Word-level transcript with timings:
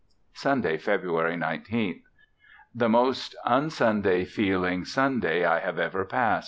Sunday 0.33 0.77
February 0.77 1.35
19th. 1.37 2.01
The 2.73 2.89
most 2.89 3.35
un 3.45 3.69
Sunday 3.69 4.25
feeling 4.25 4.83
Sunday 4.83 5.45
I 5.45 5.59
have 5.59 5.77
ever 5.77 6.05
past. 6.05 6.39